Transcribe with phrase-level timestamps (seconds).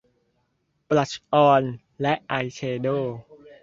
[0.89, 1.63] บลัชออน
[2.01, 3.17] และอายแชโดว์